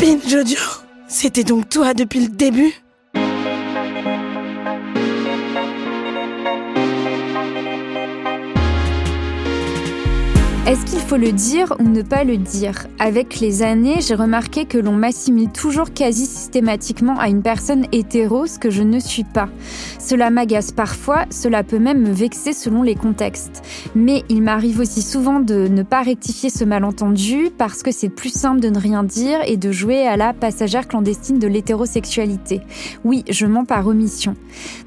[0.00, 0.58] Binge Audio,
[1.08, 2.72] c'était donc toi depuis le début?
[10.70, 12.86] Est-ce qu'il faut le dire ou ne pas le dire?
[13.00, 18.46] Avec les années, j'ai remarqué que l'on m'assimile toujours quasi systématiquement à une personne hétéro,
[18.46, 19.48] ce que je ne suis pas.
[19.98, 23.64] Cela m'agace parfois, cela peut même me vexer selon les contextes.
[23.96, 28.32] Mais il m'arrive aussi souvent de ne pas rectifier ce malentendu parce que c'est plus
[28.32, 32.60] simple de ne rien dire et de jouer à la passagère clandestine de l'hétérosexualité.
[33.02, 34.36] Oui, je mens par omission.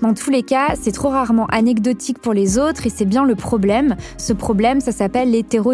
[0.02, 3.36] Dans tous les cas, c'est trop rarement anecdotique pour les autres et c'est bien le
[3.36, 3.97] problème.
[4.17, 5.73] Ce problème, ça s'appelle l'hétéro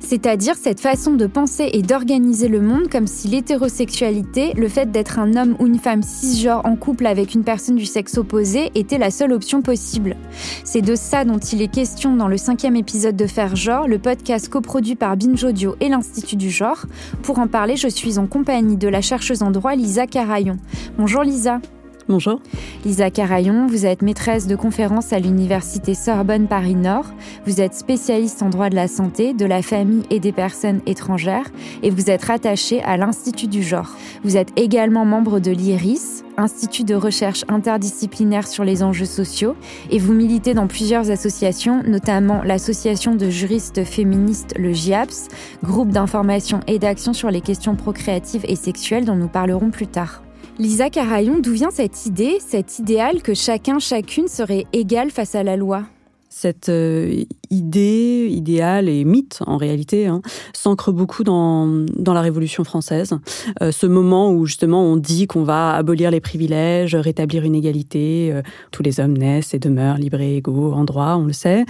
[0.00, 5.18] c'est-à-dire cette façon de penser et d'organiser le monde comme si l'hétérosexualité, le fait d'être
[5.18, 8.98] un homme ou une femme cisgenre en couple avec une personne du sexe opposé, était
[8.98, 10.16] la seule option possible.
[10.64, 13.98] C'est de ça dont il est question dans le cinquième épisode de Faire Genre, le
[13.98, 16.86] podcast coproduit par Binge Audio et l'Institut du Genre.
[17.22, 20.58] Pour en parler, je suis en compagnie de la chercheuse en droit Lisa Carayon.
[20.98, 21.60] Bonjour Lisa.
[22.08, 22.40] Bonjour.
[22.86, 27.04] Lisa Carayon, vous êtes maîtresse de conférences à l'Université Sorbonne Paris-Nord.
[27.44, 31.50] Vous êtes spécialiste en droit de la santé, de la famille et des personnes étrangères
[31.82, 33.94] et vous êtes rattachée à l'Institut du genre.
[34.24, 39.56] Vous êtes également membre de l'IRIS, Institut de recherche interdisciplinaire sur les enjeux sociaux,
[39.90, 45.26] et vous militez dans plusieurs associations, notamment l'association de juristes féministes, le GIAPS,
[45.64, 50.22] groupe d'information et d'action sur les questions procréatives et sexuelles dont nous parlerons plus tard.
[50.58, 55.44] Lisa Carayon, d'où vient cette idée, cet idéal que chacun, chacune serait égal face à
[55.44, 55.84] la loi?
[56.30, 60.20] Cette euh, idée, idéal et mythe en réalité, hein,
[60.52, 63.14] s'ancre beaucoup dans, la Révolution française.
[63.62, 68.32] Euh, ce moment où justement on dit qu'on va abolir les privilèges, rétablir une égalité,
[68.32, 68.42] euh,
[68.72, 71.64] tous les hommes naissent et demeurent libres et égaux en droit, on le sait.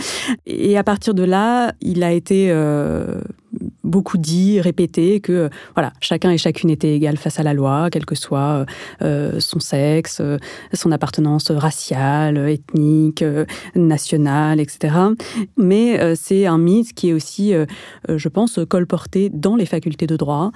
[0.47, 2.51] Et à partir de là, il a été
[3.85, 8.05] beaucoup dit, répété que voilà, chacun et chacune était égal face à la loi, quel
[8.05, 8.67] que soit
[9.03, 10.39] euh, son sexe, euh,
[10.73, 14.95] son appartenance raciale, ethnique, euh, nationale, etc.
[15.57, 17.53] Mais c'est un mythe qui est aussi,
[18.09, 20.51] je pense, colporté dans les facultés de droit,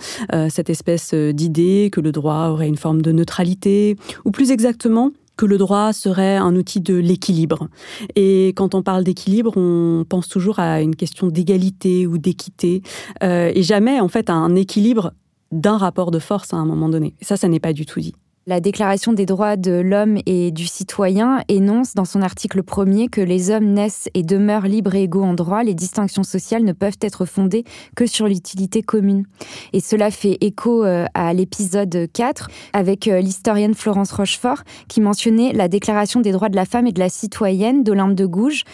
[0.48, 5.10] cette espèce d'idée que le droit aurait une forme de neutralité, ou plus exactement,
[5.42, 7.66] que le droit serait un outil de l'équilibre.
[8.14, 12.80] Et quand on parle d'équilibre, on pense toujours à une question d'égalité ou d'équité,
[13.25, 15.14] euh, et jamais en fait à un équilibre
[15.50, 17.16] d'un rapport de force à un moment donné.
[17.20, 18.14] Et ça, ça n'est pas du tout dit.
[18.48, 23.20] La Déclaration des droits de l'homme et du citoyen énonce dans son article premier que
[23.20, 26.98] les hommes naissent et demeurent libres et égaux en droit, les distinctions sociales ne peuvent
[27.00, 27.62] être fondées
[27.94, 29.26] que sur l'utilité commune.
[29.72, 35.53] Et cela fait écho euh, à l'épisode 4 avec euh, l'historienne Florence Rochefort qui mentionnait
[35.53, 38.64] la Déclaration des droits de la femme et de la citoyenne d'Olympe de Gouges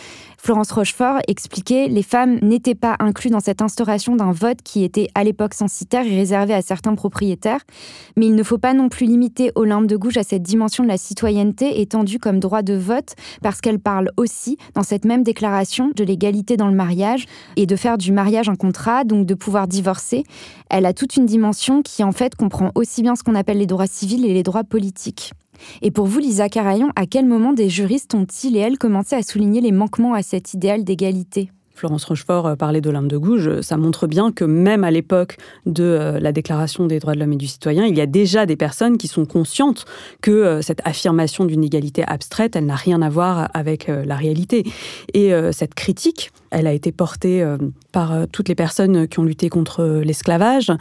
[0.40, 5.08] Florence Rochefort expliquait les femmes n'étaient pas incluses dans cette instauration d'un vote qui était
[5.14, 7.60] à l'époque censitaire et réservé à certains propriétaires.
[8.16, 10.88] Mais il ne faut pas non plus limiter Olympe de Gouges à cette dimension de
[10.88, 15.90] la citoyenneté étendue comme droit de vote parce qu'elle parle aussi dans cette même déclaration
[15.94, 17.26] de l'égalité dans le mariage
[17.56, 20.22] et de faire du mariage un contrat, donc de pouvoir divorcer.
[20.70, 23.66] Elle a toute une dimension qui en fait comprend aussi bien ce qu'on appelle les
[23.66, 25.32] droits civils et les droits politiques.
[25.82, 29.22] Et pour vous, Lisa Carayon, à quel moment des juristes ont-ils et elles commencé à
[29.22, 31.50] souligner les manquements à cet idéal d'égalité?
[31.78, 35.84] Florence Rochefort euh, parlait d'Olympe de Gouges, ça montre bien que même à l'époque de
[35.84, 38.56] euh, la Déclaration des droits de l'homme et du citoyen, il y a déjà des
[38.56, 39.84] personnes qui sont conscientes
[40.20, 44.64] que euh, cette affirmation d'une égalité abstraite, elle n'a rien à voir avec la réalité.
[45.14, 47.44] Et cette critique, elle a été portée
[47.92, 50.72] par toutes les personnes qui ont lutté contre l'esclavage,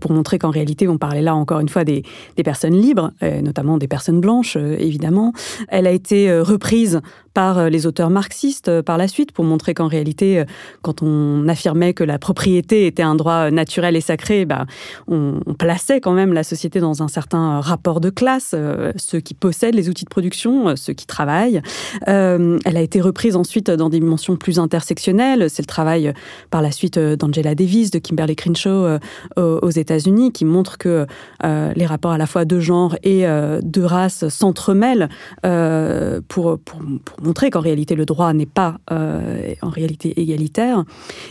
[0.00, 2.02] pour montrer qu'en réalité, on parlait là encore une fois des,
[2.36, 5.32] des personnes libres, notamment des personnes blanches, évidemment.
[5.68, 7.00] Elle a été reprise
[7.34, 10.44] par les auteurs marxistes par la suite, pour montrer qu'en réalité,
[10.82, 14.66] quand on affirmait que la propriété était un droit naturel et sacré, bah,
[15.08, 19.32] on, plaçait quand même la société dans un certain rapport de classe, euh, ceux qui
[19.32, 21.62] possèdent les outils de production, euh, ceux qui travaillent.
[22.08, 25.15] Euh, elle a été reprise ensuite dans des dimensions plus intersectionnelles.
[25.48, 26.12] C'est le travail
[26.50, 28.98] par la suite d'Angela Davis, de Kimberly Crenshaw
[29.36, 31.06] aux États-Unis, qui montre que
[31.42, 35.08] les rapports à la fois de genre et de race s'entremêlent
[36.28, 40.36] pour, pour, pour, montrer qu'en réalité le droit n'est pas en réalité égal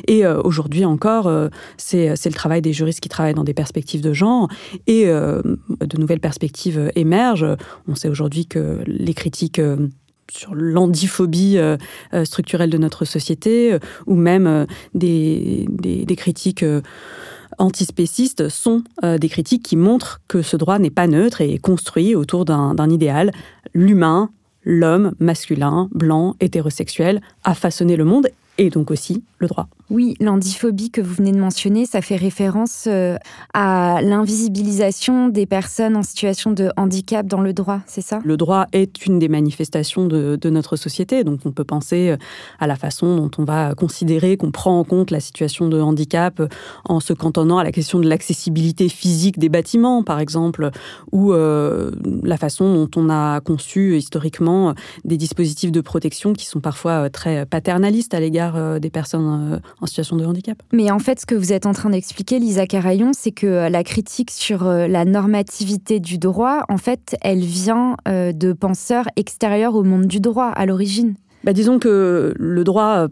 [0.08, 4.02] et euh, aujourd'hui encore, euh, c'est le travail des juristes qui travaillent dans des perspectives
[4.02, 4.48] de genre.
[4.88, 5.42] Et euh,
[5.80, 7.58] de nouvelles perspectives émergent.
[7.88, 9.62] On sait aujourd'hui que les critiques
[10.36, 11.58] sur l'andiphobie
[12.24, 16.66] structurelle de notre société, ou même des, des, critiques
[17.58, 22.16] antispécistes sont des critiques qui montrent que ce droit n'est pas neutre et est construit
[22.16, 23.32] autour d'un idéal,
[23.74, 24.30] l'humain,
[24.64, 28.28] l'homme masculin, blanc, hétérosexuel, a façonné le monde
[28.58, 29.68] et donc aussi le droit.
[29.92, 33.18] Oui, l'andiphobie que vous venez de mentionner, ça fait référence euh,
[33.54, 38.20] à l'invisibilisation des personnes en situation de handicap dans le droit, c'est ça?
[38.26, 42.18] Le droit est une des manifestations de, notre société, donc on peut penser euh,
[42.60, 46.40] à la façon dont on va considérer qu'on prend en compte la situation de handicap
[46.40, 46.48] euh,
[46.86, 50.72] en se cantonnant à la question de l'accessibilité physique des bâtiments, par exemple,
[51.12, 57.10] ou la façon dont on a conçu historiquement des dispositifs de protection qui sont parfois
[57.10, 59.26] très paternalistes à l'égard des personnes
[59.82, 60.62] en situation de handicap.
[60.72, 63.70] Mais en fait, ce que vous êtes en train d'expliquer, Lisa Carayon, c'est que euh,
[63.70, 69.06] la critique sur euh, la normativité du droit, en fait, elle vient euh, de penseurs
[69.16, 71.16] extérieurs au monde du droit à l'origine.
[71.44, 73.08] Bah, disons que le droit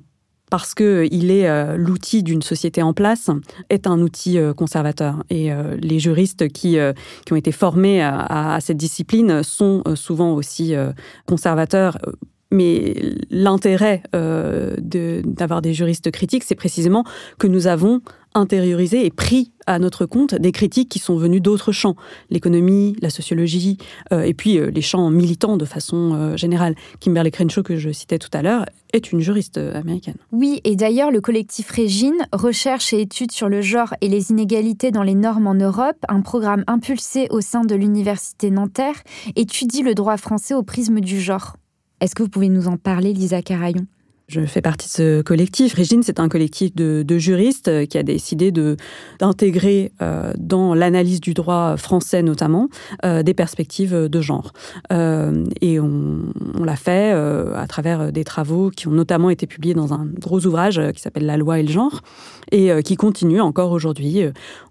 [0.49, 3.31] parce qu'il est l'outil d'une société en place,
[3.71, 5.23] est un outil conservateur.
[5.31, 5.49] Et
[5.81, 6.77] les juristes qui,
[7.25, 10.75] qui ont été formés à cette discipline sont souvent aussi
[11.25, 11.97] conservateurs
[12.53, 12.93] mais
[13.31, 14.75] l'intérêt euh,
[15.25, 17.03] d'avoir des juristes critiques, c'est précisément
[17.39, 18.01] que nous avons
[18.35, 21.95] intériorisé et pris à notre compte des critiques qui sont venues d'autres champs,
[22.31, 23.77] l'économie, la sociologie,
[24.11, 26.75] euh, et puis euh, les champs militants de façon générale.
[26.99, 30.17] Kimberly Crenshaw, que je citais tout à l'heure, est une juriste américaine.
[30.31, 34.91] Oui, et d'ailleurs, le collectif Régine, Recherche et études sur le genre et les inégalités
[34.91, 39.01] dans les normes en Europe, un programme impulsé au sein de l'Université Nanterre,
[39.35, 41.55] étudie le droit français au prisme du genre.
[41.99, 43.85] Est-ce que vous pouvez nous en parler, Lisa Carayon?
[44.33, 45.75] Je fais partie de ce collectif.
[45.75, 51.33] Régine, c'est un collectif de, juristes euh, qui a décidé d'intégrer euh, dans l'analyse du
[51.33, 52.67] droit français notamment
[53.05, 54.51] euh, des perspectives de genre.
[54.89, 56.31] et on,
[56.63, 60.81] l'a fait à travers des travaux qui ont notamment été publiés dans un gros ouvrage
[60.93, 62.01] qui s'appelle La loi et le genre
[62.51, 64.21] et qui continue encore aujourd'hui.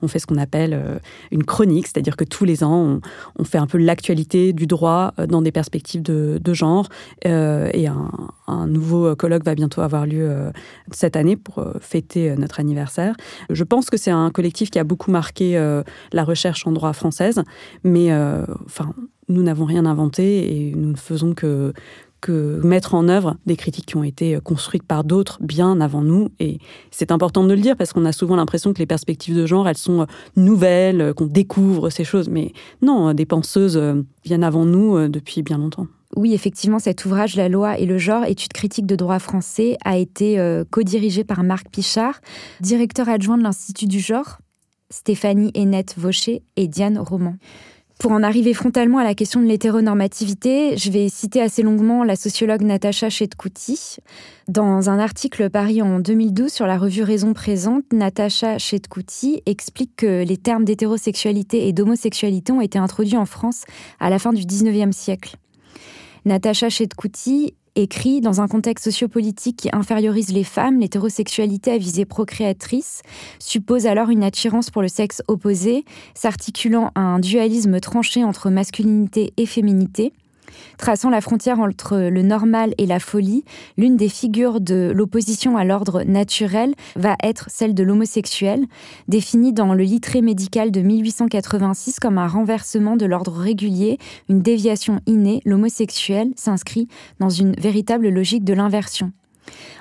[0.01, 1.01] On fait ce qu'on appelle
[1.31, 3.01] une chronique, c'est-à-dire que tous les ans,
[3.39, 6.89] on, fait un peu l'actualité du droit dans des perspectives de, genre
[7.25, 8.11] et un,
[8.47, 10.51] un nouveau colloque va bientôt avoir lieu euh,
[10.91, 13.15] cette année pour euh, fêter euh, notre anniversaire.
[13.51, 15.43] Je pense que c'est un collectif qui a beaucoup marqué
[16.13, 17.43] la recherche en droit française,
[17.85, 18.13] mais
[18.65, 18.93] enfin,
[19.29, 21.73] nous n'avons rien inventé et nous ne faisons que
[22.21, 26.29] que mettre en œuvre des critiques qui ont été construites par d'autres bien avant nous.
[26.39, 26.59] Et
[26.93, 29.69] c'est important de le dire parce qu'on a souvent l'impression que les perspectives de genre,
[29.69, 30.07] elles sont
[30.37, 32.29] nouvelles, qu'on découvre ces choses.
[32.29, 33.83] Mais non, des penseuses
[34.25, 35.89] viennent avant nous depuis bien longtemps.
[36.17, 39.97] Oui, effectivement, cet ouvrage, La loi et le genre, étude critique de droit français, a
[39.97, 42.21] été euh, co-dirigé par Marc Pichard,
[42.61, 44.39] directeur adjoint de l'Institut du genre,
[44.91, 47.37] Stéphanie Hennette Vaucher et Diane Roman.
[47.99, 52.17] Pour en arriver frontalement à la question de l'hétéronormativité, je vais citer assez longuement la
[52.17, 53.99] sociologue Natacha Chetkouti.
[54.49, 60.25] Dans un article paru en 2012 sur la revue Raison Présente, Natacha Chetkouti explique que
[60.25, 63.63] les termes d'hétérosexualité et d'homosexualité ont été introduits en France
[64.01, 65.37] à la fin du 19e siècle.
[66.25, 73.03] Natacha Chetkouti écrit dans un contexte sociopolitique qui infériorise les femmes, l'hétérosexualité à visée procréatrice
[73.39, 75.85] suppose alors une attirance pour le sexe opposé,
[76.15, 80.13] s'articulant à un dualisme tranché entre masculinité et féminité.
[80.79, 83.45] Traçant la frontière entre le normal et la folie,
[83.77, 88.67] l'une des figures de l'opposition à l'ordre naturel va être celle de l'homosexuel,
[89.09, 95.01] définie dans le littré médical de 1886 comme un renversement de l'ordre régulier, une déviation
[95.07, 96.89] innée, l'homosexuel s'inscrit
[97.19, 99.13] dans une véritable logique de l'inversion.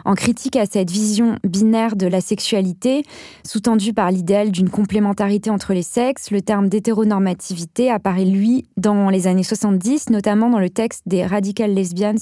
[0.06, 3.04] En critique à cette vision binaire de la sexualité,
[3.46, 9.28] sous-tendue par l'idéal d'une complémentarité entre les sexes, le terme d'hétéronormativité apparaît, lui, dans les
[9.28, 12.16] années 70, notamment dans le texte des Radical Lesbians,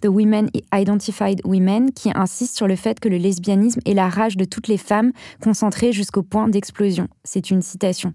[0.00, 4.36] The Women Identified Women, qui insiste sur le fait que le lesbianisme est la rage
[4.36, 5.12] de toutes les femmes,
[5.42, 7.08] concentrée jusqu'au point d'explosion.
[7.24, 8.12] C'est une citation.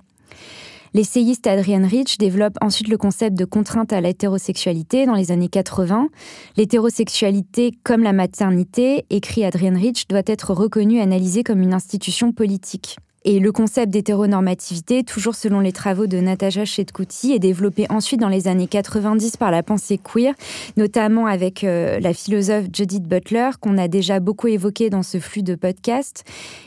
[0.94, 6.10] L'essayiste Adrienne Rich développe ensuite le concept de contrainte à l'hétérosexualité dans les années 80.
[6.58, 12.34] L'hétérosexualité, comme la maternité, écrit Adrienne Rich, doit être reconnue et analysée comme une institution
[12.34, 12.98] politique.
[13.24, 18.30] Et le concept d'hétéronormativité, toujours selon les travaux de Natasha Chetkouti, est développé ensuite dans
[18.30, 20.34] les années 90 par la pensée queer,
[20.75, 25.44] notamment avec euh, la philosophe Judith Butler, qu'on a déjà beaucoup évoqué dans ce flux
[25.44, 26.24] de podcasts,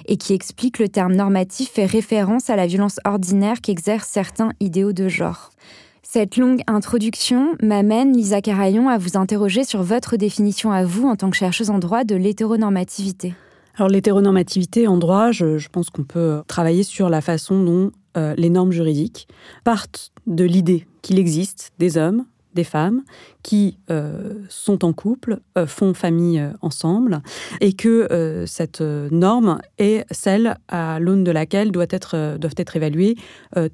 [0.07, 4.93] et qui explique le terme normatif fait référence à la violence ordinaire qu'exercent certains idéaux
[4.93, 5.51] de genre.
[6.05, 11.17] Cette longue introduction m'amène, Lisa Carayon, à vous interroger sur votre définition à vous, en
[11.17, 13.35] tant que chercheuse en droit, de l'hétéronormativité.
[13.77, 18.51] Alors l'hétéronormativité en droit, je, pense qu'on peut travailler sur la façon dont euh, les
[18.51, 19.27] normes juridiques
[19.65, 23.03] partent de l'idée qu'il existe des hommes, des femmes
[23.43, 27.21] qui euh, sont en couple, euh, font famille ensemble,
[27.61, 33.17] et que cette norme est celle à l'aune de laquelle doivent être évaluées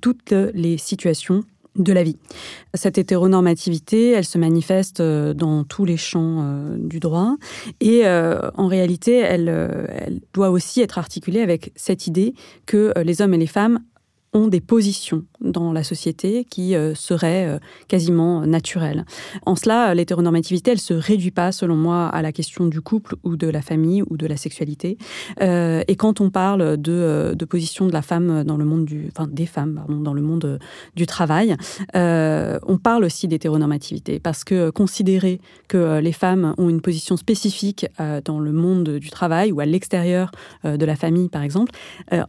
[0.01, 1.45] toutes les situations
[1.81, 2.17] de la vie.
[2.75, 6.45] Cette hétéronormativité, elle se manifeste dans tous les champs
[6.77, 7.37] du droit
[7.81, 12.35] et en réalité, elle, elle doit aussi être articulée avec cette idée
[12.67, 13.81] que les hommes et les femmes
[14.33, 17.59] ont des positions dans la société qui euh, seraient euh,
[17.89, 19.05] quasiment naturelles.
[19.45, 23.37] En cela, l'hétéronormativité, elle se réduit pas, selon moi, à la question du couple ou
[23.37, 24.99] de la famille ou de la sexualité.
[25.41, 29.09] Euh, et quand on parle de, de, position de la femme dans le monde du,
[29.09, 30.61] enfin des femmes, pardon, dans le monde
[30.95, 31.57] du travail,
[31.95, 37.87] on parle aussi d'hétéronormativité parce que considérer que les femmes ont une position spécifique
[38.25, 40.31] dans le monde du travail ou à l'extérieur
[40.65, 41.73] de la famille, par exemple,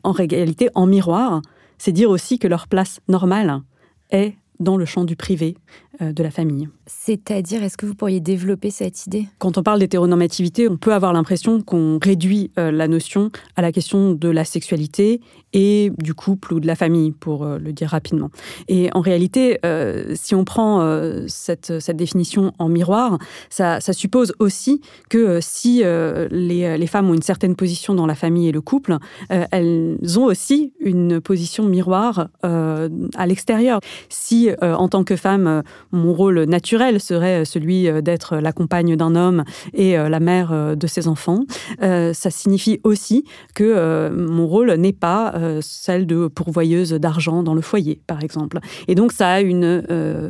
[0.04, 1.42] en réalité, en miroir,
[1.82, 3.64] c'est dire aussi que leur place normale
[4.12, 5.58] est dans le champ du privé,
[6.02, 6.68] de la famille.
[6.88, 9.28] C'est-à-dire, est-ce que vous pourriez développer cette idée?
[9.40, 13.72] Quand on parle d'hétéronormativité, on peut avoir l'impression qu'on réduit euh, la notion à la
[13.72, 15.22] question de la sexualité
[15.54, 18.30] et du couple ou de la famille, pour euh, le dire rapidement.
[18.68, 19.60] Et en réalité,
[20.16, 20.82] si on prend
[21.28, 23.18] cette, cette, définition en miroir,
[23.50, 28.48] ça, suppose aussi que si les, les, femmes ont une certaine position dans la famille
[28.48, 28.98] et le couple,
[29.30, 33.80] elles ont aussi une position miroir à l'extérieur.
[34.10, 39.16] Si, en tant que femme, mon rôle naturel serait celui euh, d'être la compagne d'un
[39.16, 39.44] homme
[39.74, 41.46] et euh, la mère euh, de ses enfants.
[41.80, 48.02] ça signifie aussi que mon rôle n'est pas celle de pourvoyeuse d'argent dans le foyer,
[48.08, 48.60] par exemple.
[48.88, 49.84] Et donc ça a une,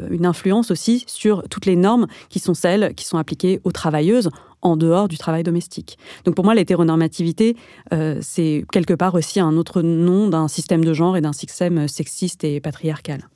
[0.09, 4.29] une influence aussi sur toutes les normes qui sont celles qui sont appliquées aux travailleuses
[4.61, 5.97] en dehors du travail domestique.
[6.25, 7.55] Donc pour moi, l'hétéronormativité,
[8.21, 12.43] c'est quelque part aussi un autre nom d'un système de genre et d'un système sexiste
[12.43, 13.30] et patriarcal.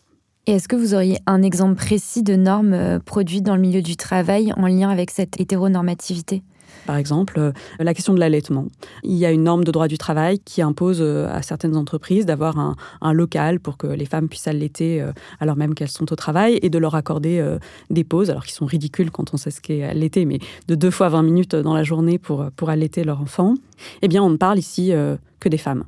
[0.48, 3.82] Et est-ce que vous auriez un exemple précis de normes euh, produites dans le milieu
[3.82, 6.44] du travail en lien avec cette hétéronormativité?
[6.86, 8.68] Par exemple, euh, la question de l'allaitement.
[9.04, 12.28] Il y a une norme de droit du travail qui impose euh, à certaines entreprises
[12.28, 15.04] d'avoir un, local pour que les femmes puissent allaiter
[15.40, 17.44] alors même qu'elles sont au travail et de leur accorder
[17.90, 20.92] des pauses, alors qu'ils sont ridicules quand on sait ce qu'est allaiter, mais de deux
[20.92, 23.54] fois 20 minutes dans la journée pour, pour allaiter leur enfant.
[24.02, 24.92] Eh bien, on ne parle ici
[25.40, 25.86] que des femmes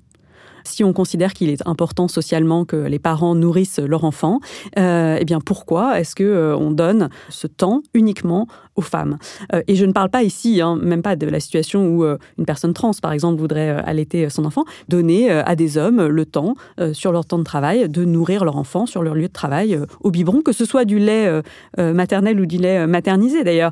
[0.68, 4.40] si on considère qu'il est important socialement que les parents nourrissent leur enfant,
[4.78, 9.18] euh, eh bien pourquoi est-ce que euh, on donne ce temps uniquement aux femmes?
[9.54, 12.46] Euh, Et je ne parle pas ici, hein, même pas de la situation où une
[12.46, 16.56] personne trans, par exemple, voudrait allaiter son enfant, donner à des hommes le temps,
[16.94, 20.12] sur leur temps de travail, de nourrir leur enfant sur leur lieu de travail au
[20.12, 21.42] biberon, que ce soit du lait
[21.78, 23.72] maternel ou du lait maternisé d'ailleurs,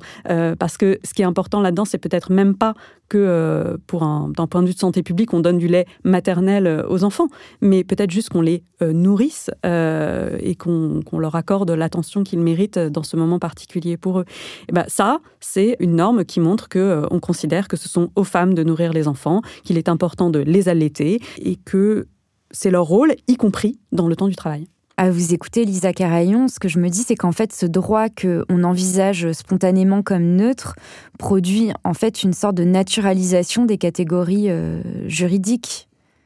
[0.59, 2.73] parce que ce qui est important là-dedans, c'est peut-être même pas
[3.09, 6.84] que pour un, d'un point de vue de santé publique, on donne du lait maternel
[6.87, 7.27] aux enfants,
[7.61, 13.03] mais peut-être juste qu'on les euh, nourrisse et qu'on, leur accorde l'attention qu'ils méritent dans
[13.03, 14.25] ce moment particulier pour eux.
[14.67, 18.23] Et ben ça, c'est une norme qui montre que on considère que ce sont aux
[18.23, 22.07] femmes de nourrir les enfants, qu'il est important de les allaiter et que
[22.51, 26.47] c'est leur rôle, y compris dans le temps du travail à vous écouter, Lisa Carayon,
[26.47, 30.75] ce que je me dis, c'est qu'en fait, ce droit qu'on envisage spontanément comme neutre
[31.19, 35.84] produit en fait une sorte de naturalisation des catégories euh, juridiques.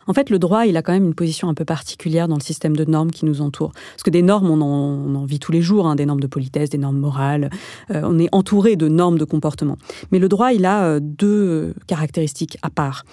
[0.09, 2.41] En fait, le droit, il a quand même une position un peu particulière dans le
[2.41, 3.71] système de normes qui nous entoure.
[3.71, 4.59] Parce que des normes, on
[5.15, 7.51] en, vit tous les jours, hein, des normes de politesse, des normes morales.
[7.91, 9.77] Euh, on est entouré de normes de comportement.
[10.11, 13.05] Mais le droit, il a euh, deux caractéristiques à part.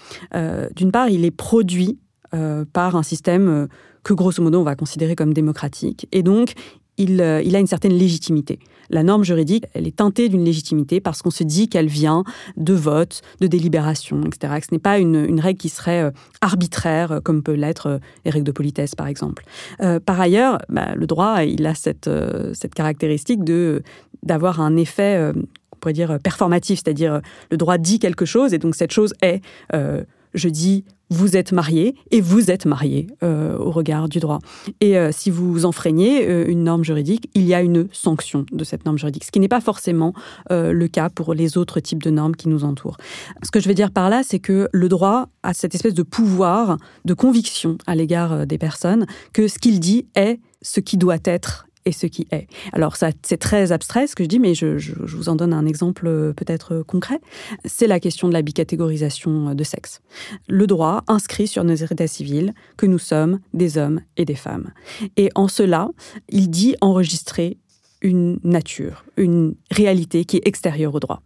[0.75, 1.99] D'une part, il est produit
[2.73, 3.69] par un système
[4.03, 6.09] que grosso modo on va considérer comme démocratique.
[6.13, 6.55] Et donc,
[7.01, 8.59] euh, il, a une certaine légitimité.
[8.91, 12.25] La norme juridique, elle est teintée d'une légitimité parce qu'on se dit qu'elle vient
[12.57, 14.55] de vote, de délibération, etc.
[14.67, 18.47] ce n'est pas une, règle qui serait euh, arbitraire, euh, comme peut l'être les règles
[18.47, 19.45] de politesse, par exemple.
[20.05, 22.11] par ailleurs, bah, le droit, il a cette,
[22.55, 23.83] cette caractéristique de
[24.23, 25.33] d'avoir un effet,
[25.73, 29.41] on pourrait dire, performatif, c'est-à-dire le droit dit quelque chose et donc cette chose est,
[29.73, 34.39] je dis vous êtes marié et vous êtes marié euh, au regard du droit.
[34.81, 38.65] Et euh, si vous enfreignez euh, une norme juridique, il y a une sanction de
[38.65, 40.13] cette norme juridique, ce qui n'est pas forcément
[40.51, 42.97] le cas pour les autres types de normes qui nous entourent.
[43.43, 46.03] Ce que je veux dire par là, c'est que le droit a cette espèce de
[46.03, 51.19] pouvoir de conviction à l'égard des personnes que ce qu'il dit est ce qui doit
[51.25, 52.49] être et ce qui est.
[52.73, 55.65] Alors ça, c'est très abstrait ce que je dis, mais je, vous en donne un
[55.65, 57.21] exemple euh, peut-être concret.
[57.65, 60.03] C'est la question de la bicatégorisation euh, de sexe.
[60.49, 64.73] Le droit inscrit sur nos états civils que nous sommes des hommes et des femmes.
[65.17, 65.89] Et en cela,
[66.29, 67.57] il dit enregistrer
[68.03, 71.23] une nature, une réalité qui est extérieure au droit.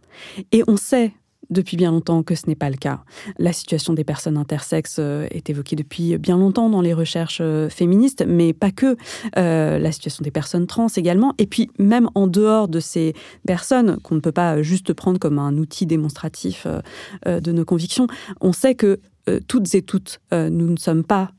[0.51, 1.11] Et on sait
[1.51, 3.01] depuis bien longtemps que ce n'est pas le cas.
[3.37, 7.69] La situation des personnes intersexes euh, est évoquée depuis bien longtemps dans les recherches euh,
[7.69, 8.95] féministes, mais pas que.
[9.37, 11.33] Euh, la situation des personnes trans également.
[11.37, 13.13] Et puis même en dehors de ces
[13.45, 16.65] personnes qu'on ne peut pas juste prendre comme un outil démonstratif
[17.25, 18.07] de nos convictions,
[18.39, 18.99] on sait que
[19.47, 21.31] toutes et toutes, nous ne sommes pas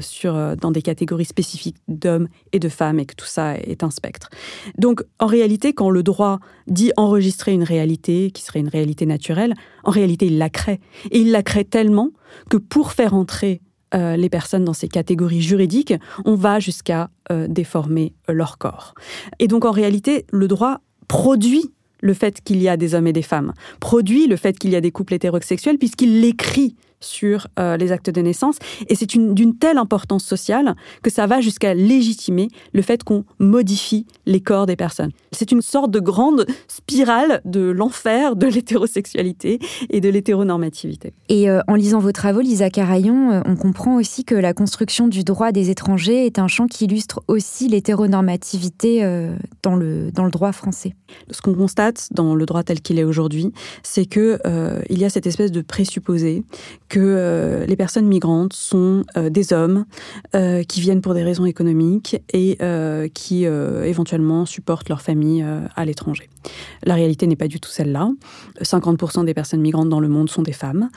[0.00, 3.90] sur, dans des catégories spécifiques d'hommes et de femmes et que tout ça est un
[3.90, 4.28] spectre.
[4.76, 9.54] Donc, en réalité, quand le droit dit enregistrer une réalité qui serait une réalité naturelle,
[9.84, 10.80] en réalité, il la crée.
[11.10, 12.10] Et il la crée tellement
[12.50, 13.60] que pour faire entrer
[13.92, 15.94] les personnes dans ces catégories juridiques,
[16.26, 17.08] on va jusqu'à
[17.48, 18.94] déformer leur corps.
[19.38, 23.12] Et donc en réalité, le droit produit le fait qu'il y a des hommes et
[23.14, 27.76] des femmes, produit le fait qu'il y a des couples hétérosexuels, puisqu'il l'écrit sur euh,
[27.76, 28.56] les actes de naissance.
[28.88, 34.06] Et c'est d'une telle importance sociale que ça va jusqu'à légitimer le fait qu'on modifie
[34.26, 35.10] les corps des personnes.
[35.32, 39.58] C'est une sorte de grande spirale de l'enfer de l'hétérosexualité
[39.90, 41.12] et de l'hétéronormativité.
[41.28, 45.08] Et euh, en lisant vos travaux, Lisa Carayon, euh, on comprend aussi que la construction
[45.08, 49.02] du droit des étrangers est un champ qui illustre aussi l'hétéronormativité
[49.62, 50.94] dans, le, dans le droit français.
[51.30, 53.52] Ce qu'on constate dans le droit tel qu'il est aujourd'hui,
[53.82, 54.38] c'est qu'il
[54.88, 56.44] il y a cette espèce de présupposé
[56.88, 59.84] que euh, les personnes migrantes sont euh, des hommes
[60.34, 62.58] euh, qui viennent pour des raisons économiques et
[63.14, 66.28] qui éventuellement supportent leur famille à l'étranger.
[66.84, 68.10] La réalité n'est pas du tout celle-là.
[68.60, 70.88] 50% des personnes migrantes dans le monde sont des femmes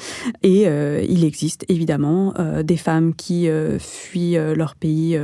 [0.44, 2.34] et il existe évidemment
[2.64, 3.48] des femmes qui
[3.80, 5.20] fuient leur pays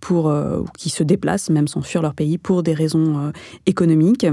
[0.00, 3.32] pour ou qui se déplacent même sans fuir leur pays pour des raisons
[3.66, 4.26] économiques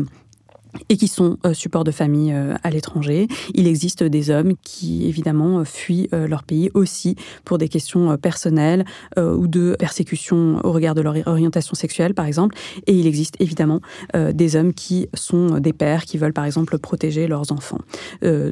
[0.90, 3.28] et qui sont euh, support de famille euh, à l'étranger.
[3.54, 8.86] Il existe des hommes qui, évidemment, fuient euh, leur pays aussi pour des questions personnelles
[9.18, 12.56] ou de persécution au regard de leur orientation sexuelle, par exemple.
[12.88, 13.82] Et il existe évidemment
[14.14, 17.80] des hommes qui sont des pères qui veulent, par exemple, protéger leurs enfants,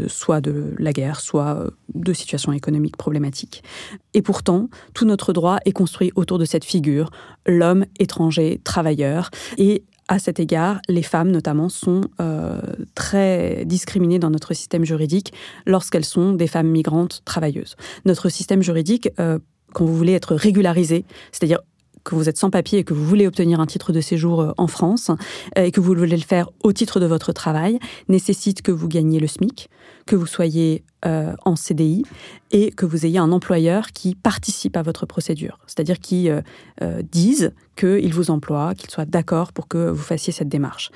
[0.07, 3.63] soit de la guerre, soit de situations économiques problématiques.
[4.13, 7.09] Et pourtant, tout notre droit est construit autour de cette figure,
[7.45, 12.61] l'homme étranger, travailleur, et à cet égard, les femmes notamment sont euh,
[12.95, 15.33] très discriminées dans notre système juridique
[15.65, 17.75] lorsqu'elles sont des femmes migrantes travailleuses.
[18.05, 19.39] Notre système juridique, euh,
[19.73, 21.59] quand vous voulez être régularisé, c'est-à-dire
[22.03, 24.51] que vous êtes sans papier et que vous voulez obtenir un titre de séjour euh,
[24.57, 25.11] en France
[25.57, 29.19] et que vous voulez le faire au titre de votre travail, nécessite que vous gagniez
[29.19, 29.69] le SMIC,
[30.05, 32.01] que vous soyez euh, en CDI
[32.49, 36.41] et que vous ayez un employeur qui participe à votre procédure, c'est-à-dire qui euh,
[36.81, 40.89] euh, dise qu'il vous emploie, qu'il soit d'accord pour que vous fassiez cette démarche.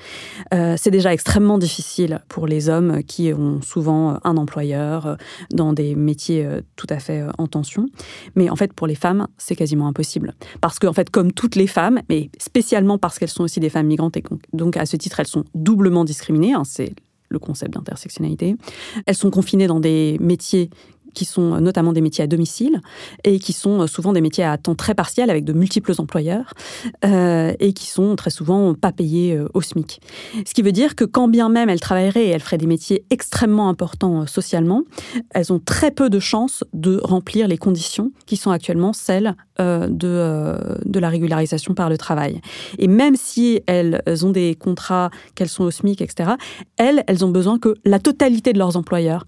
[0.50, 5.16] c'est déjà extrêmement difficile pour les hommes qui ont souvent un employeur
[5.52, 7.86] dans des métiers tout à fait en tension,
[8.34, 10.34] mais en fait pour les femmes c'est quasiment impossible.
[10.60, 13.70] Parce qu'en en fait comme toutes les femmes, mais spécialement parce qu'elles sont aussi des
[13.70, 16.92] femmes migrantes et donc à ce titre elles sont doublement discriminées, hein, c'est
[17.32, 18.56] le concept d'intersectionnalité.
[19.06, 20.70] Elles sont confinées dans des métiers
[21.14, 22.80] qui sont notamment des métiers à domicile
[23.24, 26.54] et qui sont souvent des métiers à temps très partiel avec de multiples employeurs
[27.04, 30.00] euh, et qui sont très souvent pas payés euh, au SMIC.
[30.46, 33.04] Ce qui veut dire que quand bien même elles travailleraient et elles feraient des métiers
[33.10, 34.82] extrêmement importants euh, socialement,
[35.30, 40.56] elles ont très peu de chances de remplir les conditions qui sont actuellement celles de,
[40.84, 42.40] de la régularisation par le travail.
[42.78, 46.30] Et même si elles ont des contrats, qu'elles sont au SMIC, etc.,
[46.78, 49.24] elles, elles ont besoin que la totalité de leurs employeurs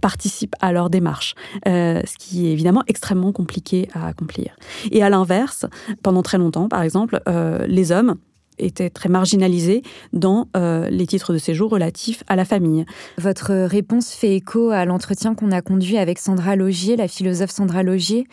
[0.00, 1.21] participent à leur démarche.
[1.66, 4.56] Euh, ce qui est évidemment extrêmement compliqué à accomplir.
[4.90, 5.66] Et à l'inverse,
[6.02, 8.16] pendant très longtemps, par exemple, euh, les hommes
[8.58, 9.82] étaient très marginalisés
[10.12, 12.84] dans euh, les titres de séjour relatifs à la famille.
[13.18, 17.82] Votre réponse fait écho à l'entretien qu'on a conduit avec Sandra Logier, la philosophe Sandra
[17.82, 18.26] Logier,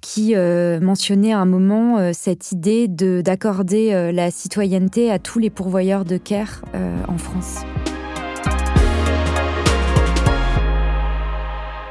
[0.00, 6.18] qui mentionnait à un moment cette idée d'accorder la citoyenneté à tous les pourvoyeurs de
[6.18, 6.62] care
[7.08, 7.64] en France.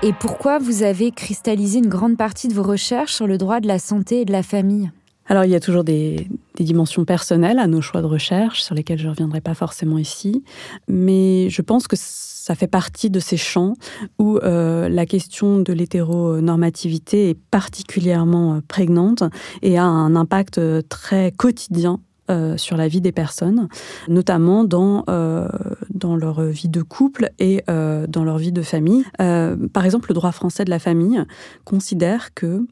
[0.06, 3.70] Et pourquoi vous avez cristallisé une grande partie de vos recherches sur le droit de
[3.70, 4.92] la santé et de la famille?
[5.28, 6.28] Alors, il y a toujours des,
[6.60, 10.44] dimensions personnelles à nos choix de recherche, sur lesquelles je ne reviendrai pas forcément ici,
[10.90, 13.76] mais je pense que ça fait partie de ces champs
[14.20, 19.24] où euh, la question de l'hétéronormativité est particulièrement euh, prégnante
[19.62, 23.68] et a un impact euh, très quotidien euh, sur la vie des personnes,
[24.08, 25.48] notamment dans, euh,
[25.90, 29.04] dans leur vie de couple et euh, dans leur vie de famille.
[29.18, 31.22] par exemple, le droit français de la famille
[31.66, 32.66] considère que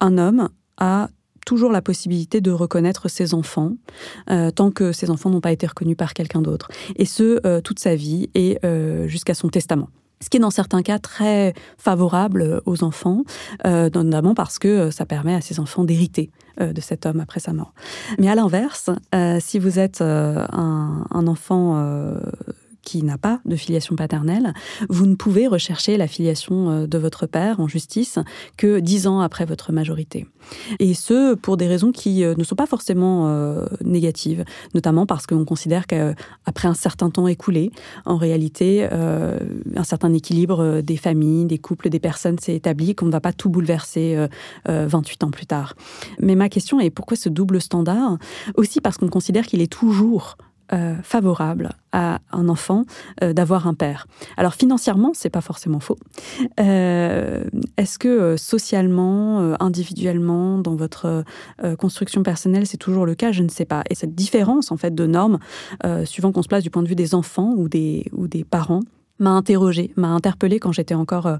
[0.00, 1.08] un homme a
[1.46, 3.72] toujours la possibilité de reconnaître ses enfants
[4.54, 6.68] tant que ces enfants n'ont pas été reconnus par quelqu'un d'autre.
[6.96, 8.58] Et ce, toute sa vie et
[9.06, 9.88] jusqu'à son testament
[10.20, 13.22] ce qui est dans certains cas très favorable aux enfants,
[13.66, 17.20] euh, notamment parce que euh, ça permet à ces enfants d'hériter euh, de cet homme
[17.20, 17.72] après sa mort.
[18.18, 18.90] Mais à l'inverse,
[19.40, 22.14] si vous êtes un, enfant
[22.88, 24.54] qui n'a pas de filiation paternelle,
[24.88, 28.18] vous ne pouvez rechercher la filiation de votre père en justice
[28.56, 30.26] que dix ans après votre majorité.
[30.78, 33.28] Et ce, pour des raisons qui ne sont pas forcément
[33.84, 37.72] négatives, notamment parce qu'on considère qu'après un certain temps écoulé,
[38.06, 43.12] en réalité, un certain équilibre des familles, des couples, des personnes s'est établi, qu'on ne
[43.12, 44.16] va pas tout bouleverser
[44.66, 45.74] 28 ans plus tard.
[46.20, 48.16] Mais ma question est pourquoi ce double standard?
[48.54, 50.38] Aussi parce qu'on considère qu'il est toujours
[50.74, 52.84] euh, favorable à un enfant
[53.22, 54.06] euh, d'avoir un père.
[54.36, 55.96] Alors financièrement, c'est pas forcément faux.
[56.60, 57.42] Euh,
[57.78, 61.24] est-ce que socialement, individuellement, dans votre
[61.78, 63.32] construction personnelle, c'est toujours le cas?
[63.32, 63.82] Je ne sais pas.
[63.88, 65.38] Et cette différence en fait de normes,
[66.04, 68.82] suivant qu'on se place du point de vue des enfants ou des ou des parents,
[69.18, 71.38] m'a interrogée, m'a interpellée quand j'étais encore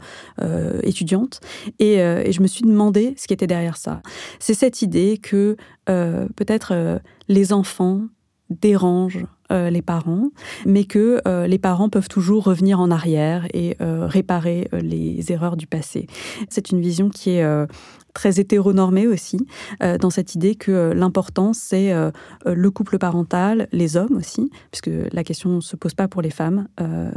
[0.83, 1.41] étudiante,
[1.79, 4.01] et, et, je me suis demandé ce qui était derrière ça.
[4.39, 8.01] C'est cette idée que peut-être les enfants
[8.51, 10.31] dérange euh, les parents,
[10.67, 15.57] mais que euh, les parents peuvent toujours revenir en arrière et euh, réparer les erreurs
[15.57, 16.07] du passé.
[16.49, 17.47] C'est une vision qui est
[18.19, 19.47] très hétéronormée aussi,
[20.01, 21.93] dans cette idée que l'important, c'est
[22.45, 26.31] le couple parental, les hommes aussi, puisque la question ne se pose pas pour les
[26.31, 26.67] femmes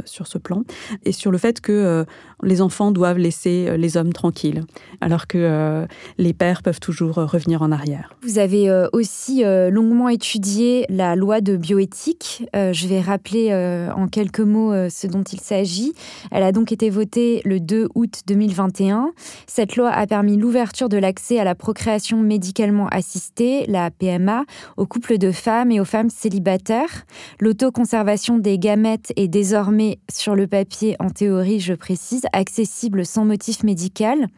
[0.04, 0.62] sur ce plan,
[1.04, 2.06] et sur le fait que
[2.44, 4.62] les enfants doivent laisser les hommes tranquilles,
[5.00, 5.84] alors que
[6.18, 8.14] les pères peuvent toujours revenir en arrière.
[8.22, 12.46] Vous avez aussi longuement étudié la loi de bioéthique.
[12.54, 13.52] je vais rappeler
[13.96, 15.94] en quelques mots ce dont il s'agit.
[16.30, 19.10] Elle a donc été votée le 2 août 2021.
[19.48, 24.44] Cette loi a permis l'ouverture de l'accès à la procréation médicalement assistée, la PMA,
[24.76, 27.06] aux couples de femmes et aux femmes célibataires.
[27.40, 33.64] L'autoconservation des gamètes est désormais, sur le papier, en théorie, je précise, accessible sans motif
[33.64, 34.28] médical.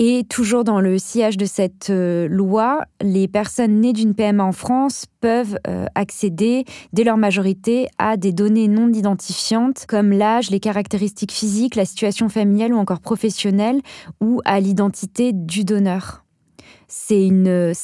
[0.00, 4.52] Et toujours dans le sillage de cette euh, loi, les personnes nées d'une PMA en
[4.52, 10.60] France peuvent euh, accéder, dès leur majorité, à des données non identifiantes comme l'âge, les
[10.60, 13.80] caractéristiques physiques, la situation familiale ou encore professionnelle,
[14.20, 16.24] ou à l'identité du donneur
[16.90, 17.74] c'est euh,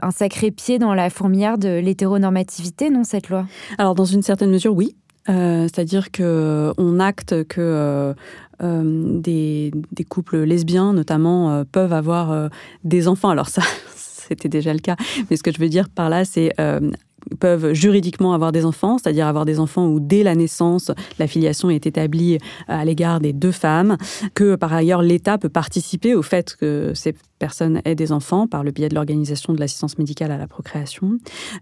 [0.00, 3.46] un sacré pied dans la fourmilière de l'hétéronormativité, non, cette loi?
[3.76, 4.96] Alors, dans une certaine mesure, oui.
[5.28, 8.14] C'est-à-dire qu'on acte que
[8.60, 9.72] des,
[10.08, 12.48] couples lesbiens, notamment, euh, peuvent avoir euh,
[12.84, 13.30] des enfants.
[13.30, 13.62] Alors ça,
[13.96, 14.96] c'était déjà le cas,
[15.30, 16.52] mais ce que je veux dire par là, c'est
[17.40, 21.70] peuvent juridiquement avoir des enfants, c'est-à-dire avoir des enfants où dès la naissance, la filiation
[21.70, 22.38] est établie
[22.68, 23.96] à l'égard des deux femmes,
[24.34, 28.64] que par ailleurs l'État peut participer au fait que ces personnes aient des enfants par
[28.64, 31.18] le biais de l'organisation de l'assistance médicale à la procréation,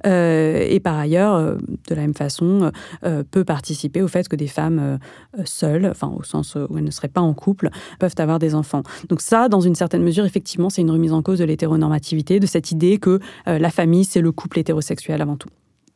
[0.07, 1.57] euh, et par ailleurs, euh,
[1.89, 2.71] de la même façon,
[3.05, 4.99] euh, peut participer au fait que des femmes
[5.45, 8.83] seules, enfin au sens où elles ne seraient pas en couple, peuvent avoir des enfants.
[9.09, 12.47] Donc ça, dans une certaine mesure, effectivement, c'est une remise en cause de l'hétéronormativité, de
[12.47, 15.49] cette idée que la famille, c'est le couple hétérosexuel avant tout.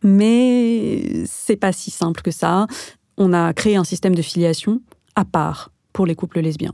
[0.03, 2.67] Mais c'est pas si simple que ça.
[3.17, 4.81] On a créé un système de filiation
[5.17, 6.73] à part pour les couples lesbiens.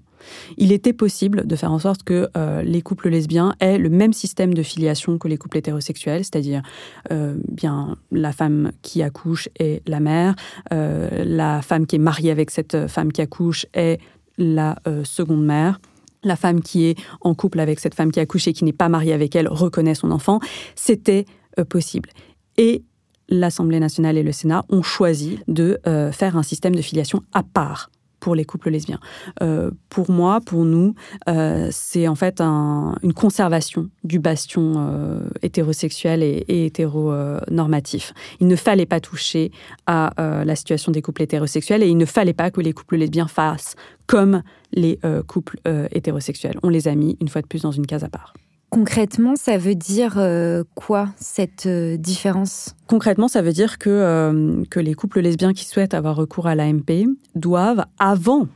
[0.57, 4.13] Il était possible de faire en sorte que euh, les couples lesbiens aient le même
[4.13, 6.63] système de filiation que les couples hétérosexuels, c'est-à-dire
[7.11, 10.35] euh, bien la femme qui accouche est la mère,
[10.73, 14.01] euh, la femme qui est mariée avec cette femme qui accouche est
[14.37, 15.81] la seconde mère.
[16.25, 18.89] La femme qui est en couple avec cette femme qui accouche et qui n'est pas
[18.89, 20.41] mariée avec elle reconnaît son enfant,
[20.75, 21.27] c'était
[21.69, 22.09] possible.
[22.57, 22.83] Et
[23.29, 25.79] l'Assemblée nationale et le Sénat ont choisi de
[26.13, 27.91] faire un système de filiation à part
[28.25, 29.01] pour les couples lesbiens.
[29.43, 30.95] Euh, pour moi, pour nous,
[31.29, 38.15] euh, c'est en fait une conservation du bastion hétérosexuel et, et hétéronormatif.
[38.41, 39.53] Il ne fallait pas toucher
[39.87, 43.29] à la situation des couples hétérosexuels et il ne fallait pas que les couples lesbiens
[43.29, 45.59] fassent comme les couples
[45.93, 46.59] hétérosexuels.
[46.63, 48.33] On les a mis une fois de plus dans une case à part.
[48.75, 52.75] Concrètement, ça veut dire euh, quoi cette euh, différence?
[52.89, 56.57] Concrètement, ça veut dire que, euh, que les couples lesbiens qui souhaitent avoir recours à
[56.57, 57.07] l'AMP
[57.37, 58.49] doivent, avant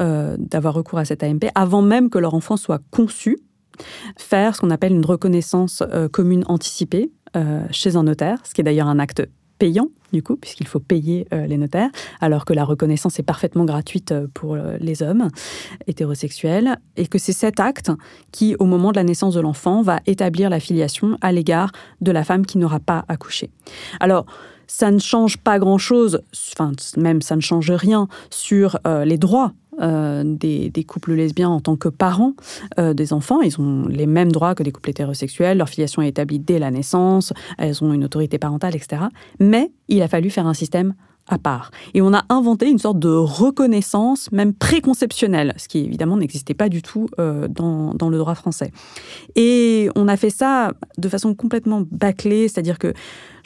[0.00, 3.36] d'avoir recours à cette AMP, avant même que leur enfant soit conçu,
[4.16, 7.10] faire ce qu'on appelle une reconnaissance commune anticipée
[7.72, 11.26] chez un notaire, ce qui est d'ailleurs un acte payant, du coup, puisqu'il faut payer
[11.32, 11.90] euh, les notaires,
[12.20, 15.28] alors que la reconnaissance est parfaitement gratuite euh, pour euh, les hommes
[15.86, 17.90] hétérosexuels, et que c'est cet acte
[18.32, 22.12] qui, au moment de la naissance de l'enfant, va établir la filiation à l'égard de
[22.12, 23.50] la femme qui n'aura pas accouché.
[24.00, 24.26] Alors,
[24.66, 26.20] ça ne change pas grand-chose,
[26.52, 31.76] enfin même ça ne change rien sur les droits euh, des, couples lesbiens en tant
[31.76, 32.34] que parents
[32.78, 33.40] euh, des enfants.
[33.42, 35.58] Ils ont les mêmes droits que des couples hétérosexuels.
[35.58, 37.32] Leur filiation est établie dès la naissance.
[37.58, 39.02] Elles ont une autorité parentale, etc.
[39.40, 40.94] Mais il a fallu faire un système
[41.28, 41.70] à part.
[41.94, 46.68] Et on a inventé une sorte de reconnaissance, même préconceptionnelle, ce qui évidemment n'existait pas
[46.68, 48.72] du tout euh, dans, le droit français.
[49.36, 52.94] Et on a fait ça de façon complètement bâclée, c'est-à-dire que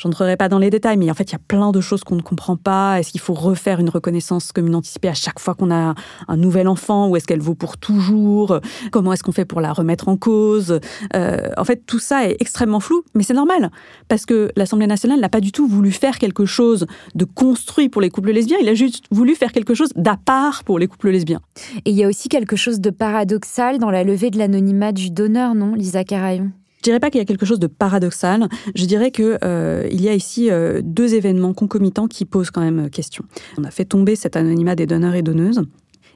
[0.03, 2.17] J'entrerai pas dans les détails, mais en fait, il y a plein de choses qu'on
[2.17, 2.99] ne comprend pas.
[2.99, 5.95] Est-ce qu'il faut refaire une reconnaissance commune anticipée à chaque fois qu'on a
[6.27, 7.09] un nouvel enfant?
[7.09, 8.59] Ou est-ce qu'elle vaut pour toujours?
[8.91, 10.81] Comment est-ce qu'on fait pour la remettre en cause?
[11.15, 13.71] Euh, En fait, tout ça est extrêmement flou, mais c'est normal
[14.09, 18.03] parce que l'Assemblée nationale n'a pas du tout voulu faire quelque chose de construit pour
[18.03, 18.59] les couples lesbiens.
[18.61, 21.41] Il a juste voulu faire quelque chose d'à part pour les couples lesbiens.
[21.85, 25.11] Et il y a aussi quelque chose de paradoxal dans la levée de l'anonymat du
[25.11, 26.51] donneur, non, Lisa Carayon?
[26.83, 28.49] Je dirais pas qu'il y a quelque chose de paradoxal.
[28.75, 32.61] Je dirais que euh, il y a ici euh, deux événements concomitants qui posent quand
[32.61, 33.25] même question.
[33.57, 35.63] On a fait tomber cet anonymat des donneurs et donneuses.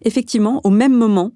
[0.03, 1.31] Effectivement, au même moment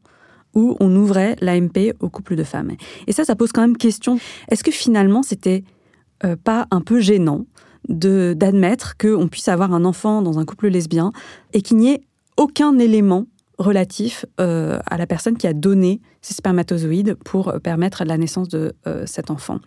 [0.55, 2.73] où on ouvrait l'AMP aux couples de femmes.
[3.07, 4.19] Et ça, ça pose quand même question.
[4.51, 5.63] Est-ce que finalement, c'était
[6.25, 7.47] euh, pas un peu gênant
[7.89, 11.13] de d'admettre qu'on puisse avoir un enfant dans un couple lesbien
[11.53, 12.01] et qu'il n'y ait
[12.37, 13.27] aucun élément
[13.61, 18.73] relatif euh, à la personne qui a donné ces spermatozoïdes pour permettre la naissance de
[18.87, 19.59] euh, cet enfant.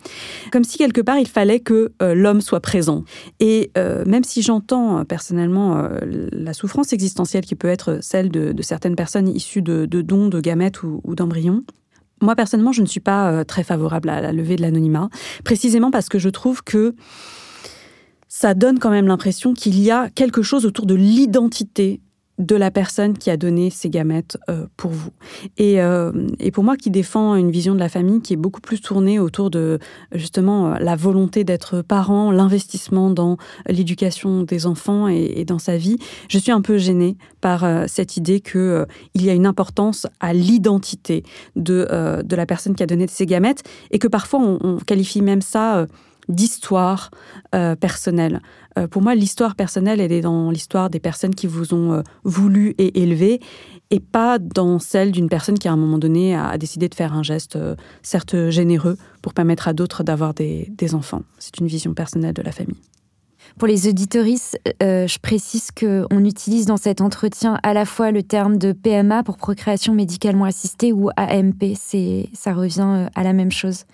[0.52, 3.04] Comme si quelque part il fallait que euh, l'homme soit présent.
[3.40, 3.70] Et
[4.06, 9.62] même si j'entends personnellement la souffrance existentielle qui peut être celle de, certaines personnes issues
[9.62, 11.64] de, dons de gamètes ou d'embryons,
[12.20, 15.08] moi personnellement je ne suis pas très favorable à la levée de l'anonymat,
[15.44, 16.94] précisément parce que je trouve que
[18.28, 22.00] ça donne quand même l'impression qu'il y a quelque chose autour de l'identité
[22.38, 25.10] de la personne qui a donné ces gamètes euh, pour vous.
[25.60, 28.80] Euh, et, pour moi qui défends une vision de la famille qui est beaucoup plus
[28.80, 29.78] tournée autour de
[30.12, 33.36] justement euh, la volonté d'être parent, l'investissement dans
[33.68, 38.40] l'éducation des enfants et, dans sa vie, je suis un peu gênée par cette idée
[38.40, 41.22] qu'il il y a une importance à l'identité
[41.56, 41.86] de,
[42.24, 45.86] de la personne qui a donné ces gamètes et que parfois on qualifie même ça
[46.28, 47.10] d'histoire
[47.80, 48.40] personnelle.
[48.78, 52.02] Euh, pour moi, l'histoire personnelle, elle est dans l'histoire des personnes qui vous ont euh,
[52.24, 53.40] voulu et élevé,
[53.90, 57.14] et pas dans celle d'une personne qui, à un moment donné, a, décidé de faire
[57.14, 57.58] un geste,
[58.02, 61.22] certes généreux, pour permettre à d'autres d'avoir des enfants.
[61.38, 62.80] C'est une vision personnelle de la famille.
[63.56, 68.24] Pour les auditorices, euh, je précise qu'on utilise dans cet entretien à la fois le
[68.24, 71.76] terme de PMA pour procréation médicalement assistée ou AMP,
[72.32, 73.84] ça revient euh, à la même chose.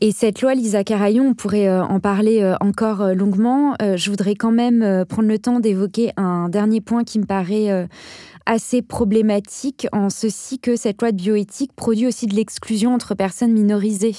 [0.00, 3.74] Et cette loi, Lisa Carayon, on pourrait euh, en parler encore longuement.
[3.80, 7.88] Je voudrais quand même prendre le temps d'évoquer un dernier point qui me paraît
[8.46, 13.52] assez problématique en ceci que cette loi de bioéthique produit aussi de l'exclusion entre personnes
[13.52, 14.16] minorisées.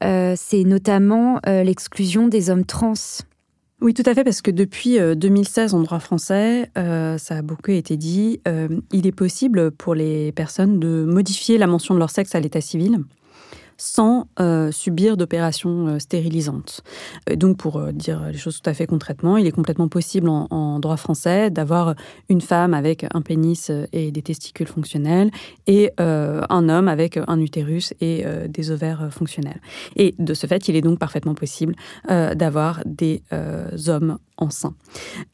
[0.00, 2.94] c'est notamment l'exclusion des hommes trans.
[3.80, 7.42] Oui, tout à fait, parce que depuis 2016, euh, en droit français, euh, ça a
[7.42, 12.00] beaucoup été dit, euh, il est possible pour les personnes de modifier la mention de
[12.00, 12.98] leur sexe à l'état civil
[13.78, 16.82] sans euh, subir d'opérations euh, stérilisantes.
[17.36, 20.80] donc, pour euh, dire les choses tout à fait concrètement, il est complètement possible en,
[20.80, 21.94] droit français d'avoir
[22.28, 25.30] une femme avec un pénis et des testicules fonctionnels
[25.66, 29.60] et un homme avec un utérus et des ovaires fonctionnels.
[29.96, 31.74] Et de ce fait, il est donc parfaitement possible
[32.08, 33.22] d'avoir des
[33.86, 34.74] hommes enceints.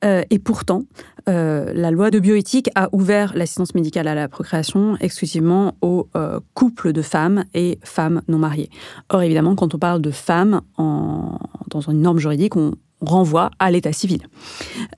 [0.03, 0.85] et pourtant,
[1.27, 6.09] la loi de bioéthique a ouvert l'assistance médicale à la procréation exclusivement aux
[6.55, 8.71] couples de femmes et femmes non mariés.
[9.11, 12.73] Or, évidemment, quand on parle de femmes dans une norme juridique, on
[13.05, 14.23] renvoie à l'état civil.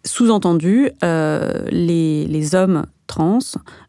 [0.05, 3.38] Sous-entendu, euh, les, hommes trans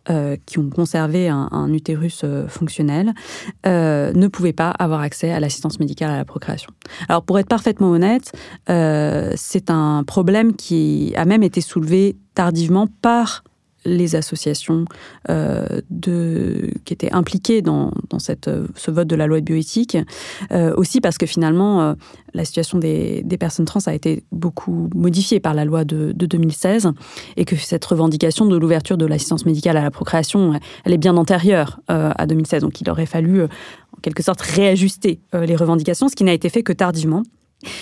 [0.10, 3.14] euh, qui ont conservé un, utérus euh, fonctionnel
[3.66, 6.72] ne pouvaient pas avoir accès à l'assistance médicale à la procréation.
[7.10, 8.32] Alors pour être parfaitement honnête,
[8.68, 13.44] c'est un problème qui a même été soulevé tardivement par
[13.88, 14.86] les associations
[15.30, 15.82] euh,
[16.86, 19.98] qui étaient impliquées dans, cette, ce vote de la loi de bioéthique,
[20.52, 21.94] euh, aussi parce que finalement, euh,
[22.34, 26.26] la situation des, des, personnes trans a été beaucoup modifiée par la loi de, de
[26.26, 26.92] 2016
[27.38, 31.16] et que cette revendication de l'ouverture de l'assistance médicale à la procréation, elle est bien
[31.16, 32.62] antérieure à 2016.
[32.62, 33.48] Donc il aurait fallu, en
[34.02, 37.24] quelque sorte, réajuster les revendications, ce qui n'a été fait que tardivement.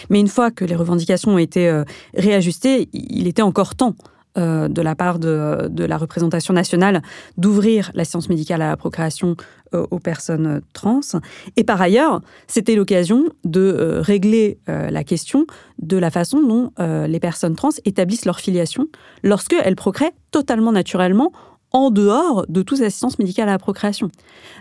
[0.09, 3.95] Mais une fois que les revendications ont été réajustées, il était encore temps
[4.37, 7.01] euh, de la part de, la représentation nationale
[7.37, 9.37] d'ouvrir l'assistance médicale à la procréation
[9.73, 10.99] euh, aux personnes trans.
[11.55, 15.45] Et par ailleurs, c'était l'occasion de euh, régler la question
[15.79, 16.71] de la façon dont
[17.07, 18.87] les personnes trans établissent leur filiation
[19.23, 21.31] lorsqu'elles procréent totalement naturellement
[21.71, 24.09] en dehors de toute assistance médicale à la procréation.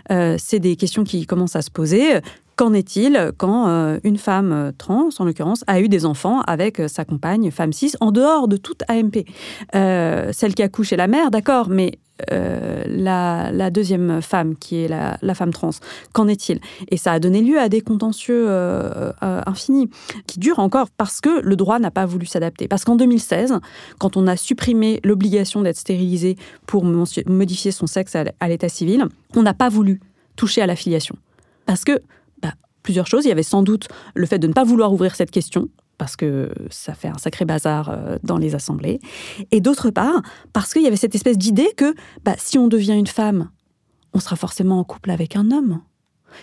[0.09, 2.19] c'est des questions qui commencent à se poser
[2.55, 7.51] Qu'en est-il quand une femme trans, en l'occurrence, a eu des enfants avec sa compagne,
[7.51, 9.25] femme cis, en dehors de toute AMP
[9.73, 11.99] Celle qui accouche est la mère, d'accord, mais
[12.31, 15.71] euh, la, deuxième femme, qui est la, femme trans.
[16.13, 16.59] Qu'en est-il?
[16.89, 19.89] Et ça a donné lieu à des contentieux euh, euh, infinis,
[20.25, 22.67] qui durent encore parce que le droit n'a pas voulu s'adapter.
[22.67, 23.55] Parce qu'en 2016,
[23.99, 29.41] quand on a supprimé l'obligation d'être stérilisé pour modifier son sexe à l'état civil, on
[29.41, 29.99] n'a pas voulu
[30.35, 31.15] toucher à la filiation.
[31.65, 31.99] Parce que
[32.85, 33.25] plusieurs choses.
[33.25, 36.15] Il y avait sans doute le fait de ne pas vouloir ouvrir cette question, parce
[36.15, 38.99] que ça fait un sacré bazar euh, dans les assemblées,
[39.51, 40.21] et d'autre part,
[40.53, 41.93] parce qu'il y avait cette espèce d'idée que
[42.23, 43.49] bah, si on devient une femme,
[44.13, 45.81] on sera forcément en couple avec un homme.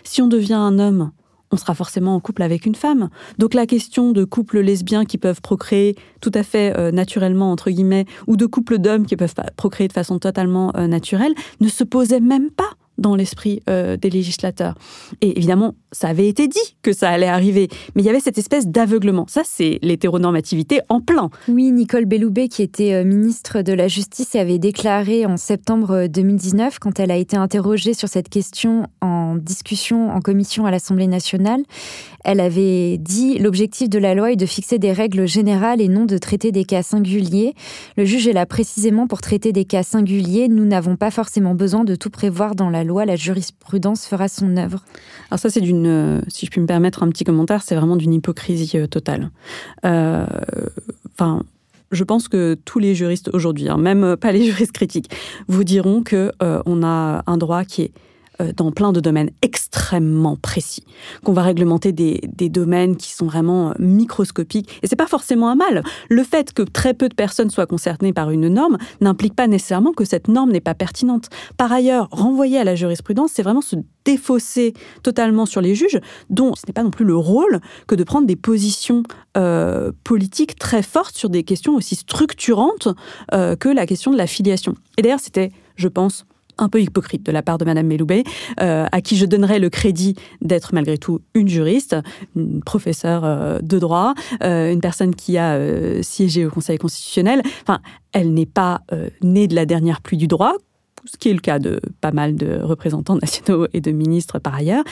[0.02, 1.12] Si on devient un homme,
[1.52, 3.08] on sera forcément en couple avec une femme.
[3.38, 7.70] Donc la question de couples lesbiens qui peuvent procréer tout à fait euh, naturellement, entre
[7.70, 11.84] guillemets, ou de couples d'hommes qui peuvent procréer de façon totalement euh, naturelle, ne se
[11.84, 14.74] posait même pas dans l'esprit euh, des législateurs.
[15.20, 18.38] Et évidemment, ça avait été dit que ça allait arriver, mais il y avait cette
[18.38, 19.26] espèce d'aveuglement.
[19.28, 21.30] Ça, c'est l'hétéronormativité en plein.
[21.48, 26.78] Oui, Nicole Belloubet, qui était euh, ministre de la Justice, avait déclaré en septembre 2019,
[26.78, 31.62] quand elle a été interrogée sur cette question en discussion en commission à l'Assemblée nationale,
[32.24, 36.04] elle avait dit l'objectif de la loi est de fixer des règles générales et non
[36.04, 37.54] de traiter des cas singuliers.
[37.96, 40.48] Le juge est là précisément pour traiter des cas singuliers.
[40.48, 43.04] Nous n'avons pas forcément besoin de tout prévoir dans la loi.
[43.04, 44.84] La jurisprudence fera son œuvre.
[45.30, 47.96] Alors ça, c'est d'une, euh, si je puis me permettre un petit commentaire, c'est vraiment
[47.96, 49.30] d'une hypocrisie euh, totale.
[49.84, 50.26] Euh,
[51.14, 51.42] enfin.
[51.90, 55.10] je pense que tous les juristes aujourd'hui, hein, même pas les juristes critiques,
[55.48, 57.92] vous diront que on a un droit qui est
[58.56, 60.84] dans plein de domaines extrêmement précis,
[61.24, 64.80] qu'on va réglementer des, domaines qui sont vraiment euh, microscopiques.
[64.82, 65.82] Et c'est pas forcément un mal.
[66.08, 69.92] Le fait que très peu de personnes soient concernées par une norme n'implique pas nécessairement
[69.92, 71.28] que cette norme n'est pas pertinente.
[71.56, 76.54] Par ailleurs, renvoyer à la jurisprudence, c'est vraiment se défausser totalement sur les juges, dont
[76.54, 79.02] ce n'est pas non plus le rôle que de prendre des positions
[79.36, 82.88] euh, politiques très fortes sur des questions aussi structurantes
[83.30, 84.74] que la question de la filiation.
[84.98, 86.26] Et d'ailleurs, c'était, je pense,
[86.58, 88.24] un peu hypocrite de la part de Madame Meloubet,
[88.60, 91.96] euh, à qui je donnerais le crédit d'être malgré tout une juriste,
[92.36, 95.58] une professeure euh, de droit, euh, une personne qui a
[96.02, 97.42] siégé au Conseil constitutionnel.
[97.62, 97.80] Enfin,
[98.12, 98.82] elle n'est pas
[99.22, 100.54] née de la dernière pluie du droit,
[101.04, 104.54] ce qui est le cas de pas mal de représentants nationaux et de ministres par
[104.54, 104.84] ailleurs.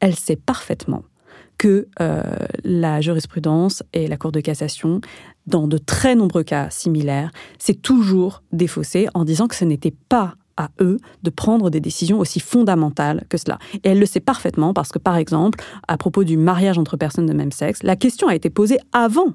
[0.00, 1.02] Elle sait parfaitement
[1.58, 1.88] que
[2.64, 5.00] la jurisprudence et la Cour de cassation,
[5.46, 10.34] dans de très nombreux cas similaires, s'est toujours défaussée en disant que ce n'était pas
[10.56, 13.58] à eux de prendre des décisions aussi fondamentales que cela.
[13.84, 17.26] Et elle le sait parfaitement parce que, par exemple, à propos du mariage entre personnes
[17.26, 19.34] de même sexe, la question a été posée avant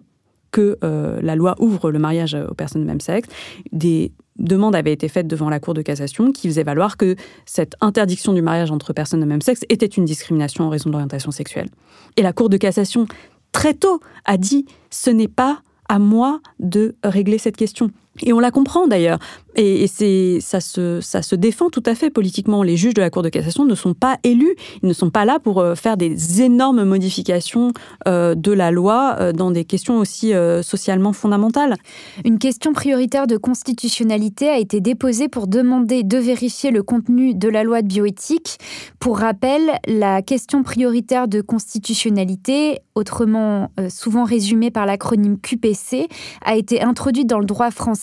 [0.52, 3.30] que euh, la loi ouvre le mariage aux personnes de même sexe.
[3.72, 7.76] Des demandes avaient été faites devant la Cour de cassation qui faisait valoir que cette
[7.82, 11.32] interdiction du mariage entre personnes de même sexe était une discrimination en raison de l'orientation
[11.32, 11.70] sexuelle.
[12.18, 13.08] Et la Cour de cassation,
[13.52, 17.92] très tôt, a dit ce n'est pas à moi de régler cette question.
[18.20, 19.20] Et on la comprend d'ailleurs.
[19.56, 22.64] Et, c'est ça se, ça se défend tout à fait politiquement.
[22.64, 24.56] Les juges de la Cour de cassation ne sont pas élus.
[24.82, 27.72] Ils ne sont pas là pour euh, faire des énormes modifications
[28.08, 31.76] euh, de la loi euh, dans des questions aussi socialement fondamentales.
[32.26, 37.50] Une question prioritaire de constitutionnalité a été déposée pour demander de vérifier le contenu de
[37.50, 38.58] la loi de bioéthique.
[39.00, 46.08] Pour rappel, la question prioritaire de constitutionnalité, autrement souvent résumée par l'acronyme QPC,
[46.44, 48.01] a été introduite dans le droit français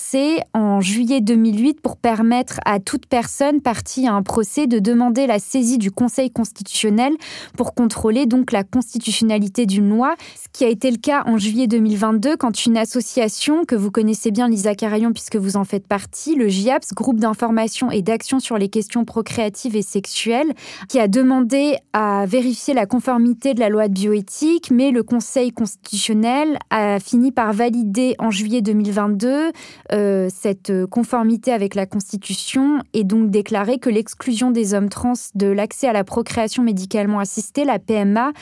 [0.54, 5.38] en juillet 2008 pour permettre à toute personne partie à un procès de demander la
[5.38, 7.12] saisie du Conseil constitutionnel
[7.56, 11.66] pour contrôler donc la constitutionnalité d'une loi, ce qui a été le cas en juillet
[11.66, 16.34] 2022 quand une association que vous connaissez bien Lisa Carayon puisque vous en faites partie,
[16.34, 20.52] le GIAPS, groupe d'information et d'action sur les questions procréatives et sexuelles,
[20.88, 25.50] qui a demandé à vérifier la conformité de la loi de bioéthique, mais le Conseil
[25.50, 29.52] constitutionnel a fini par valider en juillet 2022
[29.92, 35.46] euh, cette conformité avec la Constitution et donc déclaré que l'exclusion des hommes trans de
[35.46, 38.32] l'accès à la procréation médicalement assistée, la PMA,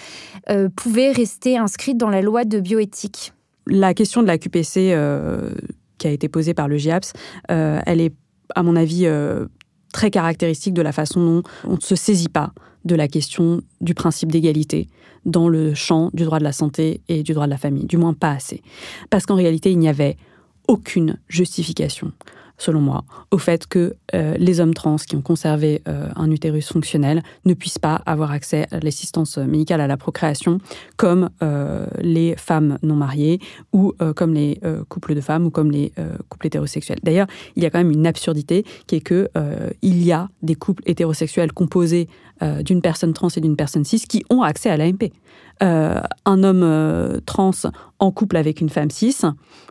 [0.50, 3.32] euh, pouvait rester inscrite dans la loi de bioéthique.
[3.66, 5.50] La question de la QPC euh,
[5.98, 7.12] qui a été posée par le GIAPS,
[7.48, 8.14] elle est,
[8.54, 9.08] à mon avis,
[9.92, 12.52] très caractéristique de la façon dont on ne se saisit pas
[12.84, 14.88] de la question du principe d'égalité
[15.24, 17.96] dans le champ du droit de la santé et du droit de la famille, du
[17.96, 18.62] moins pas assez.
[19.10, 20.16] Parce qu'en réalité, il n'y avait
[20.68, 22.12] aucune justification,
[22.58, 26.68] selon moi, au fait que euh, les hommes trans qui ont conservé euh, un utérus
[26.72, 30.58] fonctionnel ne puissent pas avoir accès à l'assistance médicale à la procréation
[30.96, 33.40] comme euh, les femmes non mariées
[33.72, 35.92] ou comme les couples de femmes ou comme les
[36.28, 36.98] couples hétérosexuels.
[37.02, 37.26] D'ailleurs,
[37.56, 39.28] il y a quand même une absurdité qui est que
[39.82, 42.08] il y a des couples hétérosexuels composés
[42.40, 45.10] d'une personne trans et d'une personne cis qui ont accès à l'AMP.
[45.60, 47.50] un homme trans
[47.98, 49.16] en couple avec une femme cis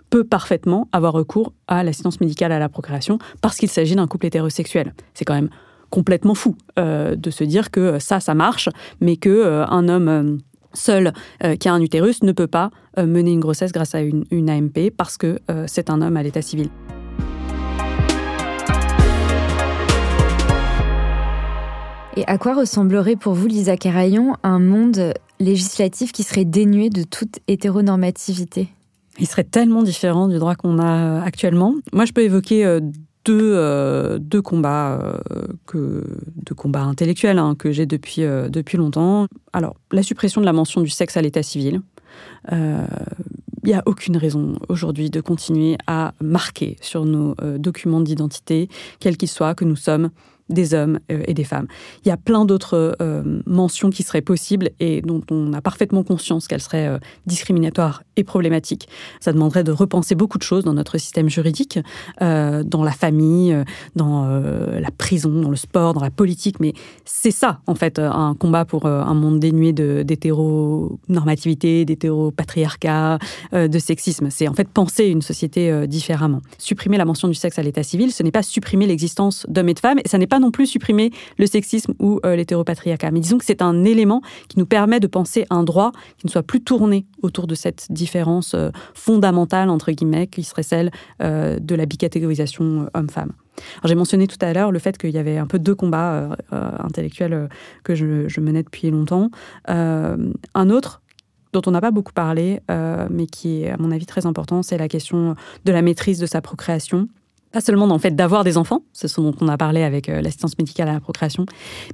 [0.10, 4.26] peut parfaitement avoir recours à l'assistance médicale à la procréation parce qu'il s'agit d'un couple
[4.28, 4.94] hétérosexuel.
[5.14, 5.50] C'est quand même
[5.90, 10.40] complètement fou de se dire que ça, ça marche, mais que un homme
[10.74, 11.14] seul
[11.60, 15.18] qui a un utérus ne peut pas mener une grossesse grâce à une AMP parce
[15.18, 16.70] que c'est un homme à l'état civil.
[22.18, 27.04] Et à quoi ressemblerait pour vous, Lisa Carayon, un monde législatif qui serait dénué de
[27.04, 28.70] toute hétéronormativité?
[29.20, 31.76] Il serait tellement différent du droit qu'on a actuellement.
[31.92, 32.80] Moi, je peux évoquer euh,
[33.26, 36.06] deux, euh, deux combats, euh, que,
[36.56, 39.28] combats intellectuels hein, que j'ai depuis, depuis longtemps.
[39.52, 41.82] Alors, la suppression de la mention du sexe à l'état civil.
[42.50, 49.18] Il n'y a aucune raison aujourd'hui de continuer à marquer sur nos documents d'identité, quels
[49.18, 50.12] qu'ils soient, que nous sommes
[50.50, 51.68] des hommes euh, et des femmes.
[52.04, 56.04] Il y a plein d'autres euh, mentions qui seraient possibles et dont on a parfaitement
[56.04, 58.88] conscience qu'elles seraient euh, discriminatoires et problématiques.
[59.20, 61.80] Ça demanderait de repenser beaucoup de choses dans notre système juridique,
[62.22, 63.56] dans la famille,
[63.96, 66.60] dans la prison, dans le sport, dans la politique.
[66.60, 66.74] Mais
[67.04, 73.20] c'est ça, en fait, un combat pour un monde dénué d'hétéronormativité, d'hétéropatriarcat,
[73.54, 74.30] de sexisme.
[74.30, 76.42] C'est en fait penser une société différemment.
[76.58, 79.74] Supprimer la mention du sexe à l'état civil, ce n'est pas supprimer l'existence d'hommes et
[79.74, 83.12] de femmes, et ça n'est pas non plus supprimer le sexisme ou euh, l'hétéropatriarcat.
[83.12, 86.32] Mais disons que c'est un élément qui nous permet de penser un droit qui ne
[86.32, 91.60] soit plus tourné autour de cette différence euh, fondamentale, entre guillemets, qui serait celle euh,
[91.60, 93.32] de la bicatégorisation homme-femme.
[93.86, 97.48] J'ai mentionné tout à l'heure le fait qu'il y avait un peu deux combats intellectuels
[97.86, 99.30] que je, menais depuis longtemps.
[99.66, 101.02] un autre
[101.54, 102.60] dont on n'a pas beaucoup parlé,
[103.10, 106.26] mais qui est à mon avis très important, c'est la question de la maîtrise de
[106.26, 107.08] sa procréation
[107.56, 110.10] pas seulement dans le fait d'avoir des enfants, c'est ce dont on a parlé avec
[110.10, 111.46] euh, l'assistance médicale à la procréation,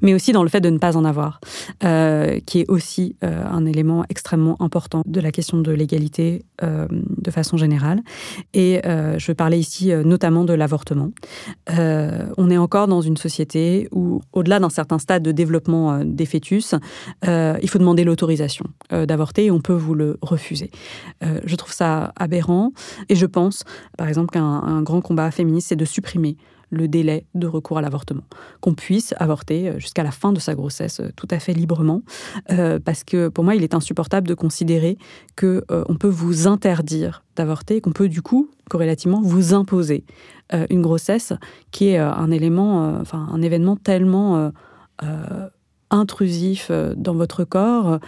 [0.01, 1.39] mais aussi dans le fait de ne pas en avoir,
[1.84, 7.32] euh, qui est aussi euh, un élément extrêmement important de la question de l'égalité de
[7.32, 8.01] façon générale.
[8.53, 11.09] Et je parler ici notamment de l'avortement.
[11.68, 16.76] on est encore dans une société où, au-delà d'un certain stade de développement des fœtus,
[17.26, 20.70] il faut demander l'autorisation d'avorter et on peut vous le refuser.
[21.22, 22.74] je trouve ça aberrant
[23.09, 23.64] et je pense,
[23.97, 26.37] par exemple, qu'un grand combat c'est de supprimer
[26.71, 28.23] le délai de recours à l'avortement,
[28.61, 32.01] qu'on puisse avorter euh, jusqu'à la fin de sa grossesse euh, tout à fait librement,
[32.51, 34.97] euh, parce que pour moi, il est insupportable de considérer
[35.35, 40.05] que on peut vous interdire d'avorter, qu'on peut du coup corrélativement vous imposer
[40.69, 41.33] une grossesse
[41.71, 42.31] qui est un un
[43.41, 44.51] événement tellement
[45.89, 47.99] intrusif dans votre corps,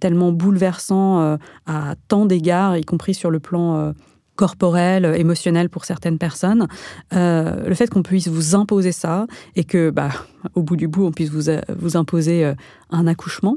[0.00, 3.94] tellement bouleversant à tant d'égards, y compris sur le plan
[4.36, 6.66] corporel, émotionnel pour certaines personnes,
[7.12, 9.26] euh, le fait qu'on puisse vous imposer ça
[9.56, 10.10] et que, bah,
[10.54, 12.54] au bout du bout, on puisse vous, euh, vous imposer euh,
[12.90, 13.56] un accouchement,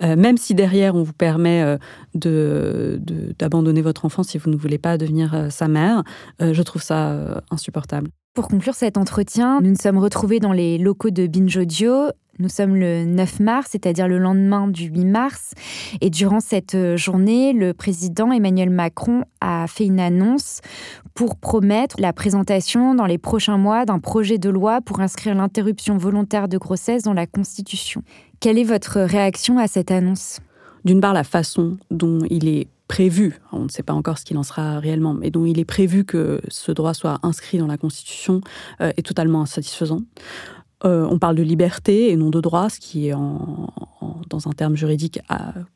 [0.00, 1.76] même si derrière on vous permet
[2.14, 3.00] de,
[3.36, 6.04] d'abandonner votre enfant si vous ne voulez pas devenir sa mère,
[6.38, 8.10] je trouve ça insupportable.
[8.36, 11.58] Pour conclure cet entretien, nous nous sommes retrouvés dans les locaux de Binge
[12.38, 15.54] nous sommes le 9 mars, c'est-à-dire le lendemain du 8 mars.
[16.02, 20.60] Et durant cette euh, journée, le président Emmanuel Macron a fait une annonce
[21.14, 25.96] pour promettre la présentation dans les prochains mois d'un projet de loi pour inscrire l'interruption
[25.96, 28.02] volontaire de grossesse dans la Constitution.
[28.38, 30.40] Quelle est votre réaction à cette annonce?
[30.84, 34.38] D'une part, la façon dont il est prévu, on ne sait pas encore ce qu'il
[34.38, 37.76] en sera réellement, mais dont il est prévu que ce droit soit inscrit dans la
[37.76, 38.40] Constitution
[38.80, 40.02] euh, est totalement insatisfaisant.
[40.84, 45.20] Euh, on parle de liberté et non de droit, ce qui, dans un terme juridique,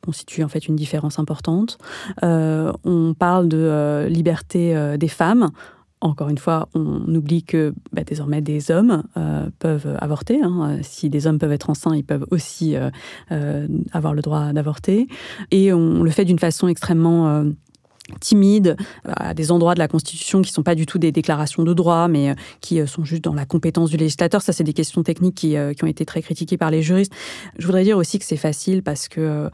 [0.05, 1.79] constitue en fait une différence importante.
[2.23, 5.51] Euh, on parle de euh, liberté des femmes.
[6.03, 9.03] Encore une fois, on oublie que bah, désormais des hommes
[9.59, 10.41] peuvent avorter.
[10.43, 10.79] Hein.
[10.83, 12.75] Si des hommes peuvent être enceints, ils peuvent aussi
[13.93, 15.09] avoir le droit d'avorter.
[15.51, 17.45] Et on le fait d'une façon extrêmement
[18.21, 18.77] timides,
[19.09, 21.65] euh, à des endroits de la Constitution qui ne sont pas du tout des déclarations
[21.65, 24.43] de droit, mais euh, qui euh, sont juste dans la compétence du législateur.
[24.43, 27.13] Ça, c'est des questions techniques qui, qui, ont été très critiquées par les juristes.
[27.59, 29.49] Je voudrais dire aussi que c'est facile parce que,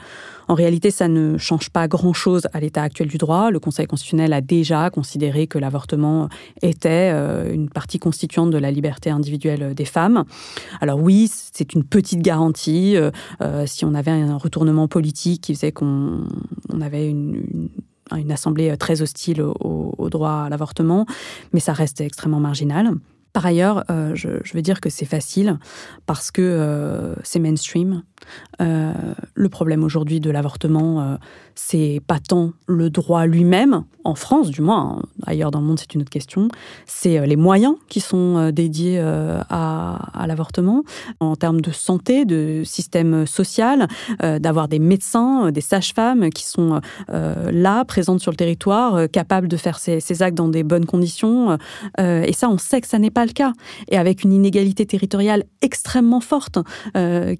[0.49, 3.51] en réalité, ça ne change pas grand-chose à l'état actuel du droit.
[3.51, 6.29] Le Conseil constitutionnel a déjà considéré que l'avortement
[6.63, 7.11] était
[7.53, 10.25] une partie constituante de la liberté individuelle des femmes.
[10.81, 12.97] Alors oui, c'est une petite garantie.
[13.67, 16.25] si on avait un retournement politique qui faisait qu'on
[16.73, 17.69] on avait une
[18.31, 21.07] assemblée euh, très hostile au, droit à l'avortement,
[21.53, 22.93] mais ça reste extrêmement marginal.
[23.37, 25.59] Par ailleurs, euh, je, veux dire que c'est facile
[26.07, 28.03] parce que euh, c'est mainstream.
[28.63, 28.95] Euh,
[29.35, 31.19] le problème aujourd'hui de l'avortement,
[31.55, 35.79] c'est pas tant le droit lui-même, en France du moins, hein, ailleurs dans le monde
[35.79, 36.49] c'est une autre question,
[36.87, 40.83] c'est les moyens qui sont dédiés à, l'avortement,
[41.21, 43.87] en termes de santé, de système social,
[44.23, 49.79] d'avoir des médecins, des sages-femmes qui sont là, présentes sur le territoire, capables de faire
[49.79, 51.59] ces, ces, actes dans des bonnes conditions.
[51.99, 53.53] et ça, on sait que ça n'est pas cas.
[53.89, 56.59] Et avec une inégalité territoriale extrêmement forte,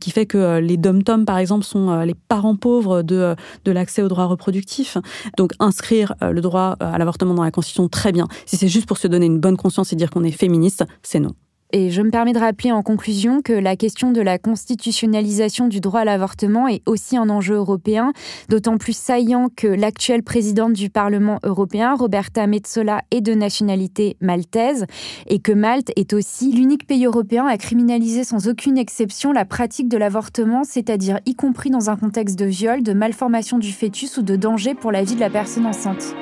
[0.01, 3.35] qui fait que les dom-toms, par exemple, sont les parents pauvres de,
[3.65, 4.99] de l'accès aux droits reproductifs.
[5.37, 8.27] Donc inscrire le droit à l'avortement dans la Constitution, très bien.
[8.47, 11.21] Si c'est juste pour se donner une bonne conscience et dire qu'on est féministe, c'est
[11.21, 11.33] non.
[11.73, 15.81] Et je me permets de rappeler en conclusion que la question de la constitutionnalisation du
[15.81, 18.13] droit à l'avortement est aussi un enjeu européen,
[18.49, 24.87] d'autant plus saillant que l'actuelle présidente du Parlement européen, Roberta Metsola, est de nationalité maltaise
[25.27, 29.89] et que Malte est aussi l'unique pays européen à criminaliser sans aucune exception la pratique
[29.89, 34.23] de l'avortement, c'est-à-dire y compris dans un contexte de viol, de malformation du fœtus ou
[34.23, 36.15] de danger pour la vie de la personne enceinte.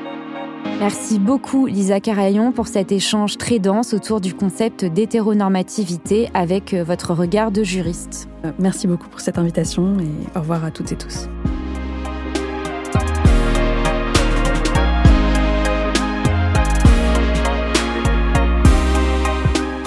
[0.79, 6.85] Merci beaucoup Lisa Carayon pour cet échange très dense autour du concept d'hétéronormativité avec euh,
[6.85, 8.29] votre regard de juriste.
[8.45, 11.29] Euh, merci beaucoup pour cette invitation et au revoir à toutes et tous.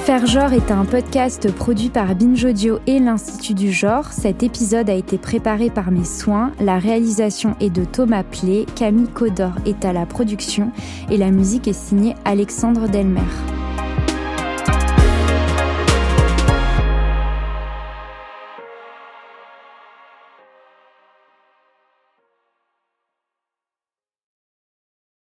[0.07, 4.05] Faire genre est un podcast produit par Binge Audio et l'Institut du genre.
[4.13, 6.53] Cet épisode a été préparé par mes soins.
[6.61, 10.71] La réalisation est de Thomas Plé, Camille Codor est à la production
[11.11, 13.19] et la musique est signée Alexandre Delmer.